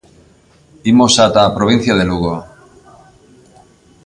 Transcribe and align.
Imos 0.91 1.13
ata 1.25 1.41
a 1.45 1.53
provincia 1.57 1.93
de 1.99 2.05
Lugo. 2.09 2.33